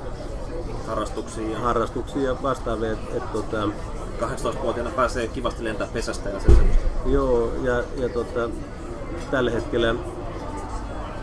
[0.86, 2.92] Harrastuksiin ja harrastuksia ja vastaavia.
[2.92, 3.68] Et, et, tota,
[4.20, 6.84] 18-vuotiaana pääsee kivasti lentää pesästä ja se semmoista.
[7.06, 8.50] joo, ja, ja tota,
[9.30, 9.94] tällä hetkellä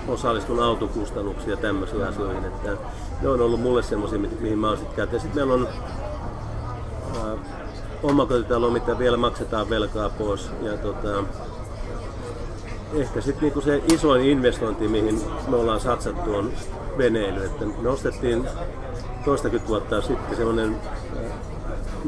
[0.08, 2.46] osallistun autokustannuksiin ja tämmöisiin asioihin.
[2.46, 2.78] Että
[3.22, 5.22] ne on ollut mulle semmoisia, mi- mihin mä oon sitten käyttänyt.
[5.22, 5.68] Sitten meillä on
[7.18, 7.38] ää,
[8.04, 10.50] omakotitalo, mitä vielä maksetaan velkaa pois.
[10.62, 11.24] Ja tota,
[12.94, 16.52] ehkä sitten niinku se isoin investointi, mihin me ollaan satsattu, on
[16.98, 17.46] veneily.
[17.46, 18.48] Että me ostettiin
[19.26, 20.78] toistakymmentä vuotta sitten semmoinen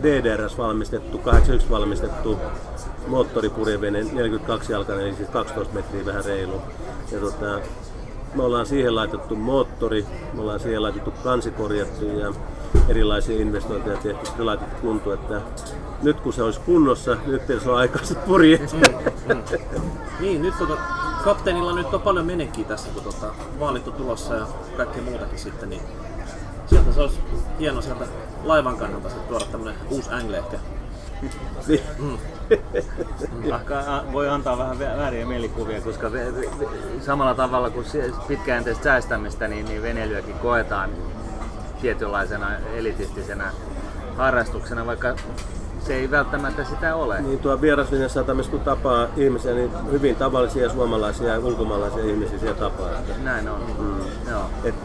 [0.02, 2.38] DDRS valmistettu, 81 valmistettu
[3.08, 6.62] moottoripurjevene, 42 jalkainen, eli siis 12 metriä vähän reilu.
[7.12, 7.60] Ja tota,
[8.36, 12.34] me ollaan siihen laitettu moottori, me ollaan siihen laitettu kansi korjattu ja
[12.90, 15.42] erilaisia investointeja tehty, sitten laitettu kuntoon, että
[16.02, 18.76] nyt kun se olisi kunnossa, nyt se on aikaiset purjeet.
[20.20, 20.78] Niin, nyt tota,
[21.24, 25.70] kapteenilla nyt on paljon menekkiä tässä, kun tota, vaalit on tulossa ja kaikkea muutakin sitten,
[25.70, 25.82] niin
[26.66, 27.20] sieltä se olisi
[27.60, 28.06] hieno sieltä
[28.44, 30.58] laivan kannalta tuoda tämmönen uusi angle ehkä.
[31.68, 32.20] Niin.
[33.44, 36.12] Ehkä voi antaa vähän vä- vääriä mielikuvia, koska
[37.06, 37.86] samalla tavalla kuin
[38.28, 40.90] pitkäjänteistä säästämistä, niin, niin veneilyäkin koetaan
[41.82, 43.52] tietynlaisena elitistisenä
[44.18, 45.16] harrastuksena, vaikka
[45.86, 47.22] se ei välttämättä sitä ole.
[47.22, 52.60] Niin tuo vieraslinjan satamissa kun tapaa ihmisiä, niin hyvin tavallisia suomalaisia ja ulkomaalaisia ihmisiä siellä
[52.60, 52.90] tapaa.
[52.90, 53.62] Että, Näin on.
[53.80, 54.32] Mm.
[54.32, 54.44] Joo.
[54.64, 54.76] et,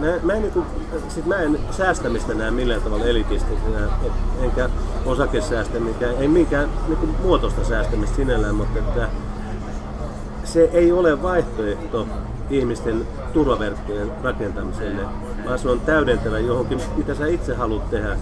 [0.00, 0.64] mä, mä, en, niinku,
[1.08, 4.68] sit mä en säästämistä näe millään tavalla elitistisena, et, enkä
[5.06, 9.08] osakesäästämistä, ei minkään niinku, muotoista säästämistä sinällään, mutta että
[10.44, 12.06] se ei ole vaihtoehto
[12.50, 15.02] ihmisten turvaverkkojen rakentamiselle,
[15.46, 18.16] vaan se on täydentävä johonkin, mitä sä itse haluat tehdä.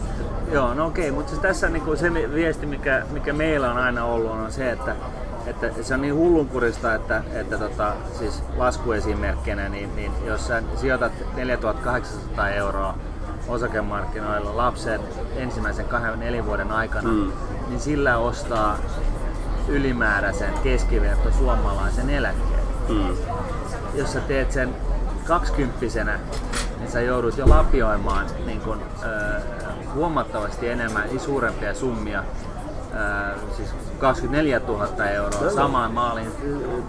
[0.53, 4.05] Joo, no okei, mutta siis tässä niinku se mi- viesti, mikä, mikä meillä on aina
[4.05, 4.97] ollut, on se, että,
[5.47, 11.13] että se on niin hullunkurista, että, että tota, siis laskuesimerkkinä, niin, niin jos sä sijoitat
[11.35, 12.95] 4800 euroa
[13.49, 15.01] osakemarkkinoilla lapset
[15.37, 17.33] ensimmäisen kahden neljän vuoden aikana, mm.
[17.69, 18.79] niin sillä ostaa
[19.69, 22.63] ylimääräisen keskiverto suomalaisen eläkkeen.
[22.89, 23.17] Mm.
[23.95, 24.75] Jos sä teet sen
[25.27, 26.19] kaksikymppisenä,
[26.79, 29.41] niin sä joudut jo lapioimaan niin kun, ö,
[29.95, 32.25] huomattavasti enemmän, suurempia summia,
[32.95, 36.33] ö, siis 24 000 euroa samaan maaliin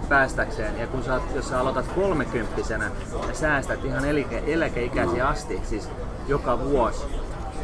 [0.10, 0.80] päästäkseen.
[0.80, 2.92] Ja kun sä, jos sä aloitat kolmekymppisenä
[3.28, 5.90] ja säästät ihan eläke, eläkeikäisiä asti, siis
[6.28, 7.06] joka vuosi,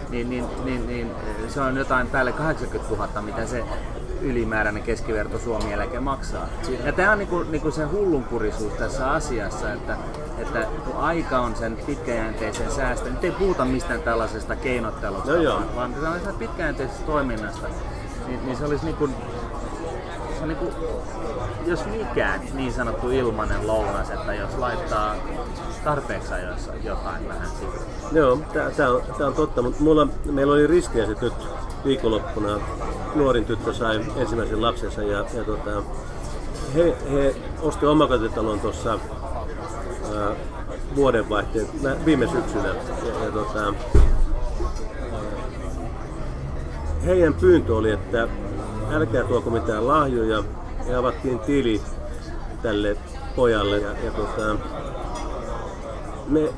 [0.09, 1.11] niin, niin, niin, niin
[1.47, 3.63] se on jotain päälle 80 000, mitä se
[4.21, 6.47] ylimääräinen keskiverto Suomi eläke maksaa.
[6.85, 9.97] Ja tämä on niinku, niinku se hullunkurisuus tässä asiassa, että,
[10.41, 15.55] että kun aika on sen pitkäjänteisen säästön, nyt ei puhuta mistään tällaisesta keinottelusta, No joo.
[15.55, 17.67] vaan, vaan tällaisesta pitkäjänteisestä toiminnasta,
[18.27, 19.07] niin, niin se olisi niinku,
[20.37, 20.73] se on niinku,
[21.65, 25.15] jos mikään niin sanottu ilmainen lounas, että jos laittaa
[25.83, 27.73] tarpeeksi ajoissa jotain vähän siitä.
[28.11, 31.33] Joo, tämä on, tää on totta, mutta mulla, meillä oli ristiäiset nyt
[31.85, 32.59] viikonloppuna.
[33.15, 35.83] Nuorin tyttö sai ensimmäisen lapsensa ja, ja tota,
[36.75, 38.99] he, he osti omakotitalon tuossa
[40.95, 42.67] vuodenvaihteen mä- viime syksynä.
[42.67, 43.73] Ja, ja tota,
[47.05, 48.27] heidän pyyntö oli, että
[48.91, 50.43] älkää tuoko mitään lahjoja.
[50.87, 51.81] Ja avattiin tili
[52.61, 52.97] tälle
[53.35, 53.77] pojalle.
[53.77, 54.55] Ja, ja tota,
[56.27, 56.49] me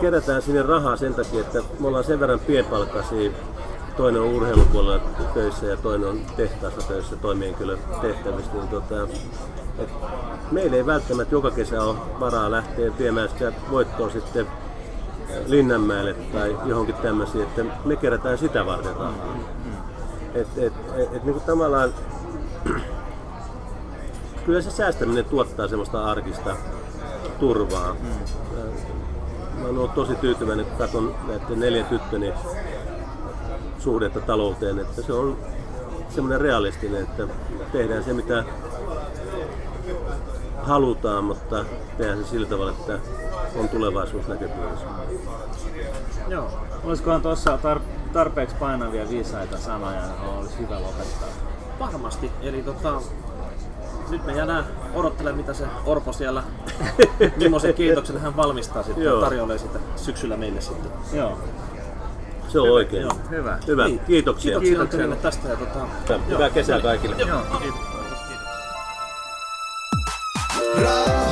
[0.00, 3.30] kerätään sinne rahaa sen takia, että me ollaan sen verran pienpalkkaisia.
[3.96, 5.00] Toinen on urheilupuolella
[5.34, 8.54] töissä ja toinen on tehtaassa töissä toimihenkilö tehtävistä.
[8.56, 9.08] Niin tota,
[9.78, 9.88] et
[10.50, 14.46] meillä ei välttämättä joka kesä ole varaa lähteä viemään sitä voittoa sitten
[15.46, 19.36] Linnanmäelle tai johonkin tämmöisiin, että me kerätään sitä varten rahaa.
[20.34, 21.94] Et, et, et, et, niin kuin tavallaan
[24.44, 26.56] kyllä se säästäminen tuottaa semmoista arkista
[27.40, 27.96] turvaa.
[29.54, 32.32] Mä oon tosi tyytyväinen, kun katson näiden neljän tyttöni
[33.78, 35.36] suhdetta talouteen, että se on
[36.08, 37.28] semmoinen realistinen, että
[37.72, 38.44] tehdään se mitä
[40.66, 41.64] halutaan, mutta
[41.98, 42.98] tehdään se sillä tavalla, että
[43.56, 44.86] on tulevaisuus näköpiirissä.
[46.28, 46.50] Joo.
[46.84, 51.28] Olisikohan tuossa tar- tarpeeksi painavia viisaita sanoja, johon olisi hyvä lopettaa?
[51.80, 52.30] Varmasti.
[52.42, 53.00] Eli tota,
[54.10, 56.42] nyt me jäädään odottelemaan, mitä se Orpo siellä,
[57.36, 59.20] millaisen kiitoksen hän valmistaa sitten ja Joo.
[59.20, 60.90] tarjoilee sitä syksyllä meille sitten.
[61.12, 61.38] Joo.
[62.48, 63.02] Se on oikein.
[63.02, 63.58] Joo, hyvä.
[63.66, 63.98] Hyvä, Niin.
[63.98, 64.60] kiitoksia.
[64.60, 65.22] Kiitoksia, Kiitoksia.
[65.22, 67.16] tästä ja tota, Hyvää kesää kaikille.
[67.18, 67.40] Joo.
[67.62, 67.95] Kiitos.
[70.76, 71.25] Rock.